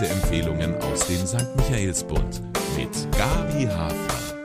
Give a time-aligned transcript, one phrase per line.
[0.00, 1.56] Leseempfehlungen aus dem St.
[1.56, 2.40] Michaelsbund
[2.76, 2.88] mit
[3.18, 4.36] Gabi Hafner.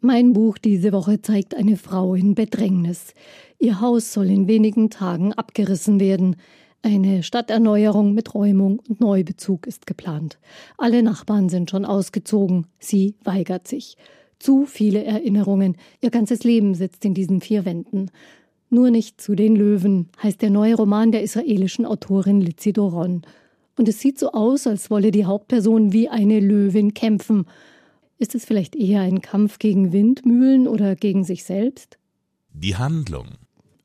[0.00, 3.14] Mein Buch diese Woche zeigt eine Frau in Bedrängnis.
[3.60, 6.34] Ihr Haus soll in wenigen Tagen abgerissen werden.
[6.82, 10.40] Eine Stadterneuerung mit Räumung und Neubezug ist geplant.
[10.78, 12.66] Alle Nachbarn sind schon ausgezogen.
[12.80, 13.96] Sie weigert sich.
[14.40, 15.76] Zu viele Erinnerungen.
[16.00, 18.10] Ihr ganzes Leben sitzt in diesen vier Wänden.
[18.68, 23.22] Nur nicht zu den Löwen heißt der neue Roman der israelischen Autorin Lizi Doron.
[23.78, 27.46] Und es sieht so aus, als wolle die Hauptperson wie eine Löwin kämpfen.
[28.18, 31.96] Ist es vielleicht eher ein Kampf gegen Windmühlen oder gegen sich selbst?
[32.52, 33.28] Die Handlung.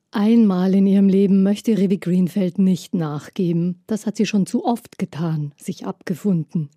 [0.09, 3.83] Einmal in ihrem Leben möchte Revi Greenfeld nicht nachgeben.
[3.85, 6.69] Das hat sie schon zu oft getan, sich abgefunden.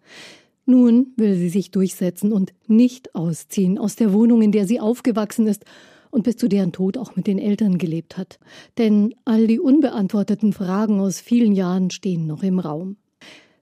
[0.67, 5.47] Nun will sie sich durchsetzen und nicht ausziehen aus der Wohnung, in der sie aufgewachsen
[5.47, 5.65] ist
[6.11, 8.39] und bis zu deren Tod auch mit den Eltern gelebt hat.
[8.77, 12.97] Denn all die unbeantworteten Fragen aus vielen Jahren stehen noch im Raum.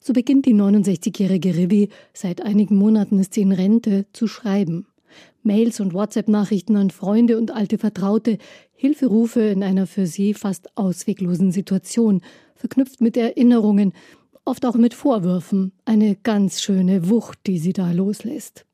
[0.07, 4.87] So beginnt die 69-jährige Rivi, seit einigen Monaten ist sie in Rente, zu schreiben.
[5.43, 8.37] Mails und WhatsApp-Nachrichten an Freunde und alte Vertraute,
[8.75, 12.21] Hilferufe in einer für sie fast ausweglosen Situation,
[12.55, 13.95] verknüpft mit Erinnerungen,
[14.45, 18.67] oft auch mit Vorwürfen, eine ganz schöne Wucht, die sie da loslässt.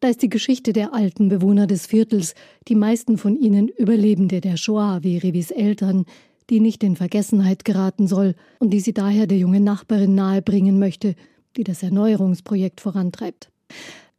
[0.00, 2.34] Da ist die Geschichte der alten Bewohner des Viertels,
[2.66, 6.06] die meisten von ihnen Überlebende der Shoah wie Revis Eltern,
[6.50, 11.14] die nicht in Vergessenheit geraten soll und die sie daher der jungen Nachbarin nahebringen möchte,
[11.56, 13.50] die das Erneuerungsprojekt vorantreibt.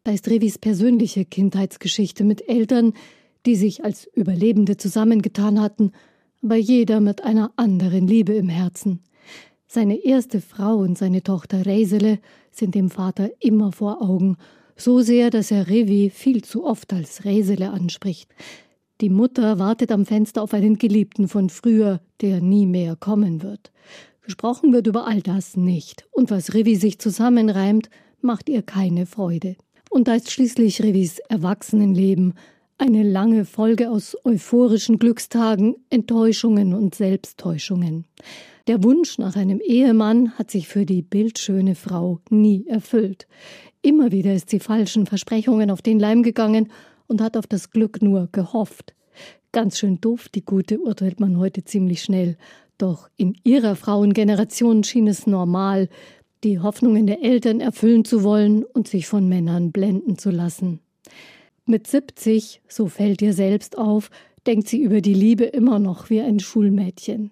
[0.04, 2.94] Da ist Revis persönliche Kindheitsgeschichte mit Eltern,
[3.46, 5.92] die sich als Überlebende zusammengetan hatten,
[6.44, 9.02] aber jeder mit einer anderen Liebe im Herzen.
[9.68, 12.20] Seine erste Frau und seine Tochter Reisele
[12.52, 14.38] sind dem Vater immer vor Augen,
[14.76, 18.34] so sehr, dass er Revi viel zu oft als Reisele anspricht.
[19.02, 23.72] Die Mutter wartet am Fenster auf einen Geliebten von früher, der nie mehr kommen wird.
[24.22, 27.90] Gesprochen wird über all das nicht, und was Revi sich zusammenreimt,
[28.22, 29.56] macht ihr keine Freude.
[29.90, 32.36] Und da ist schließlich Revis Erwachsenenleben
[32.78, 38.06] eine lange Folge aus euphorischen Glückstagen, Enttäuschungen und Selbsttäuschungen.
[38.68, 43.28] Der Wunsch nach einem Ehemann hat sich für die bildschöne Frau nie erfüllt.
[43.82, 46.72] Immer wieder ist sie falschen Versprechungen auf den Leim gegangen
[47.12, 48.96] und hat auf das Glück nur gehofft.
[49.52, 52.38] Ganz schön doof, die Gute, urteilt man heute ziemlich schnell.
[52.78, 55.90] Doch in ihrer Frauengeneration schien es normal,
[56.46, 60.80] die Hoffnungen der Eltern erfüllen zu wollen und sich von Männern blenden zu lassen.
[61.66, 64.10] Mit 70, so fällt ihr selbst auf,
[64.48, 67.32] denkt sie über die Liebe immer noch wie ein Schulmädchen.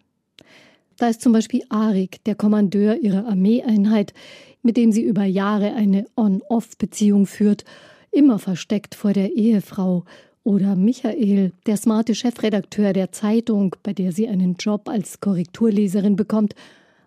[0.98, 4.14] Da ist zum Beispiel Arik, der Kommandeur ihrer Armeeeinheit,
[4.62, 7.64] mit dem sie über Jahre eine On-Off-Beziehung führt,
[8.12, 10.06] immer versteckt vor der Ehefrau,
[10.44, 16.56] oder Michael, der smarte Chefredakteur der Zeitung, bei der sie einen Job als Korrekturleserin bekommt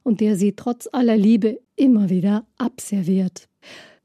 [0.02, 3.48] und der sie trotz aller Liebe immer wieder abserviert.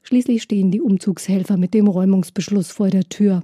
[0.02, 3.42] Schließlich stehen die Umzugshelfer mit dem Räumungsbeschluss vor der Tür.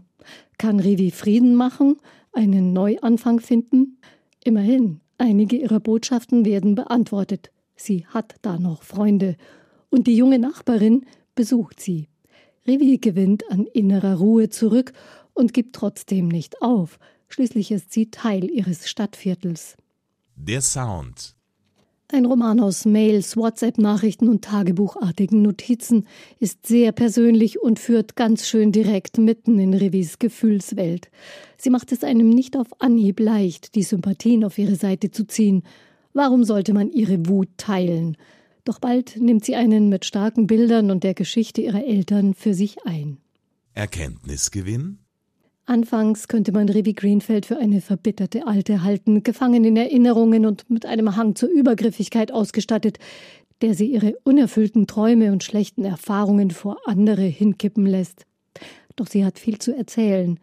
[0.59, 1.97] Kann Rivi Frieden machen,
[2.33, 3.99] einen Neuanfang finden?
[4.43, 7.51] Immerhin, einige ihrer Botschaften werden beantwortet.
[7.77, 9.37] Sie hat da noch Freunde.
[9.91, 11.05] Und die junge Nachbarin
[11.35, 12.09] besucht sie.
[12.67, 14.93] Rivi gewinnt an innerer Ruhe zurück
[15.33, 16.99] und gibt trotzdem nicht auf.
[17.29, 19.77] Schließlich ist sie Teil ihres Stadtviertels.
[20.37, 21.35] Der Sound
[22.15, 26.07] ein Roman aus Mails, WhatsApp-Nachrichten und tagebuchartigen Notizen
[26.39, 31.11] ist sehr persönlich und führt ganz schön direkt mitten in Revis Gefühlswelt.
[31.57, 35.65] Sie macht es einem nicht auf Anhieb leicht, die Sympathien auf ihre Seite zu ziehen.
[36.13, 38.17] Warum sollte man ihre Wut teilen?
[38.65, 42.85] Doch bald nimmt sie einen mit starken Bildern und der Geschichte ihrer Eltern für sich
[42.87, 43.19] ein.
[43.75, 44.99] Erkenntnisgewinn?
[45.67, 50.85] Anfangs könnte man Rivi Greenfeld für eine verbitterte Alte halten, gefangen in Erinnerungen und mit
[50.85, 52.99] einem Hang zur Übergriffigkeit ausgestattet,
[53.63, 58.27] der sie ihre unerfüllten Träume und schlechten Erfahrungen vor andere hinkippen lässt.
[58.97, 60.39] Doch sie hat viel zu erzählen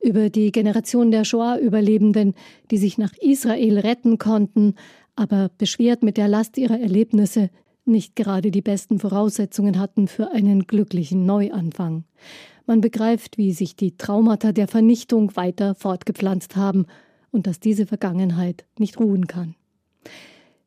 [0.00, 2.34] über die Generation der Shoah-Überlebenden,
[2.70, 4.74] die sich nach Israel retten konnten,
[5.14, 7.50] aber beschwert mit der Last ihrer Erlebnisse
[7.84, 12.04] nicht gerade die besten Voraussetzungen hatten für einen glücklichen Neuanfang.
[12.66, 16.86] Man begreift, wie sich die Traumata der Vernichtung weiter fortgepflanzt haben
[17.30, 19.56] und dass diese Vergangenheit nicht ruhen kann.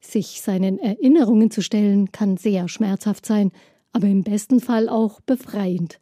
[0.02, 3.52] Sich seinen Erinnerungen zu stellen, kann sehr schmerzhaft sein,
[3.92, 6.00] aber im besten Fall auch befreiend.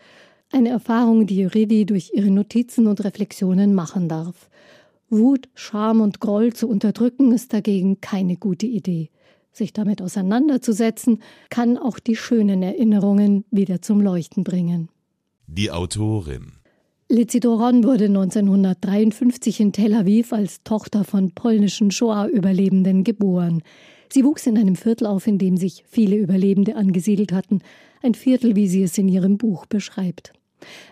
[0.52, 4.50] Eine Erfahrung, die Rivi durch ihre Notizen und Reflexionen machen darf.
[5.10, 9.10] Wut, Scham und Groll zu unterdrücken ist dagegen keine gute Idee.
[9.54, 11.20] Sich damit auseinanderzusetzen,
[11.50, 14.90] kann auch die schönen Erinnerungen wieder zum Leuchten bringen.
[15.48, 16.54] Die Autorin
[17.10, 23.62] Lizi Doron wurde 1953 in Tel Aviv als Tochter von polnischen Shoah-Überlebenden geboren.
[24.10, 27.60] Sie wuchs in einem Viertel auf, in dem sich viele Überlebende angesiedelt hatten,
[28.02, 30.34] ein Viertel, wie sie es in ihrem Buch beschreibt.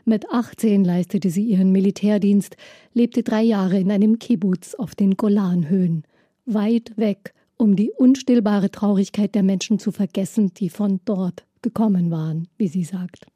[0.05, 2.55] Mit 18 leistete sie ihren Militärdienst,
[2.93, 6.03] lebte drei Jahre in einem Kibbutz auf den Golanhöhen,
[6.45, 12.47] weit weg, um die unstillbare Traurigkeit der Menschen zu vergessen, die von dort gekommen waren,
[12.57, 13.27] wie sie sagt.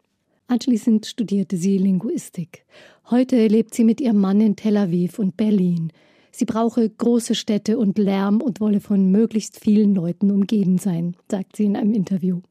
[0.48, 2.66] Anschließend studierte sie Linguistik.
[3.12, 5.94] Heute lebt sie mit ihrem Mann in Tel Aviv und Berlin.
[6.32, 11.56] Sie brauche große Städte und Lärm und wolle von möglichst vielen Leuten umgeben sein, sagt
[11.56, 12.42] sie in einem Interview.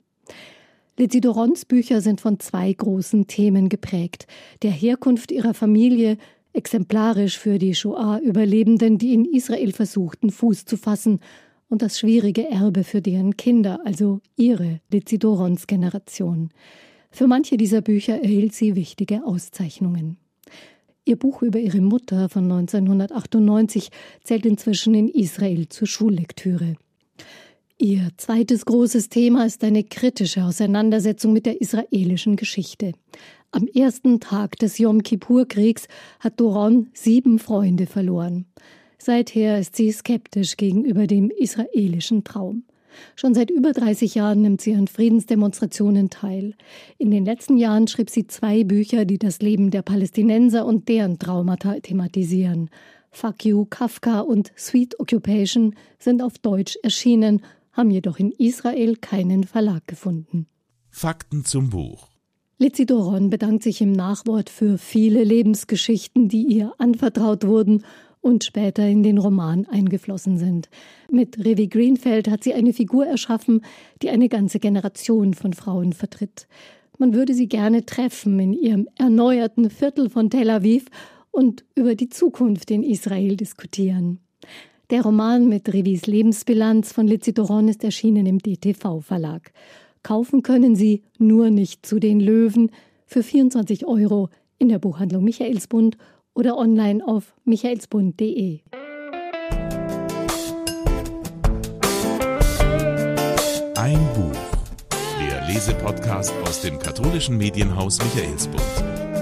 [0.97, 4.29] Lizzie Dorons Bücher sind von zwei großen Themen geprägt.
[4.63, 6.19] Der Herkunft ihrer Familie,
[6.53, 11.19] exemplarisch für die Shoah-Überlebenden, die in Israel versuchten, Fuß zu fassen,
[11.69, 16.51] und das schwierige Erbe für deren Kinder, also ihre Lizzie Dorons Generation.
[17.11, 20.17] Für manche dieser Bücher erhielt sie wichtige Auszeichnungen.
[21.05, 23.91] Ihr Buch über ihre Mutter von 1998
[24.23, 26.77] zählt inzwischen in Israel zur Schullektüre.
[27.77, 32.93] Ihr zweites großes Thema ist eine kritische Auseinandersetzung mit der israelischen Geschichte.
[33.51, 35.87] Am ersten Tag des Yom Kippur-Kriegs
[36.21, 38.47] hat Doron sieben Freunde verloren.
[39.05, 42.65] Seither ist sie skeptisch gegenüber dem israelischen Traum.
[43.17, 46.55] Schon seit über 30 Jahren nimmt sie an Friedensdemonstrationen teil.
[46.97, 51.19] In den letzten Jahren schrieb sie zwei Bücher, die das Leben der Palästinenser und deren
[51.19, 52.71] Traumata thematisieren.
[53.11, 57.43] Fuck You, Kafka und Sweet Occupation sind auf Deutsch erschienen
[57.73, 60.47] haben jedoch in Israel keinen Verlag gefunden.
[60.89, 62.09] Fakten zum Buch.
[62.57, 67.85] Lizzie Doron bedankt sich im Nachwort für viele Lebensgeschichten, die ihr anvertraut wurden
[68.25, 70.71] und später in den Roman eingeflossen sind.
[71.11, 73.61] Mit Revi Greenfeld hat sie eine Figur erschaffen,
[74.01, 76.49] die eine ganze Generation von Frauen vertritt.
[76.97, 80.87] Man würde sie gerne treffen in ihrem erneuerten Viertel von Tel Aviv
[81.33, 84.21] und über die Zukunft in Israel diskutieren.
[84.89, 89.53] Der Roman mit Revis Lebensbilanz von Lizitoron ist erschienen im DTV-Verlag.
[90.03, 92.71] Kaufen können Sie nur nicht zu den Löwen
[93.07, 95.99] für 24 Euro in der Buchhandlung Michaelsbund
[96.35, 98.61] oder online auf michaelsbund.de.
[103.77, 104.33] Ein Buch.
[105.21, 109.14] Der Lesepodcast aus dem katholischen Medienhaus Michaelsbund.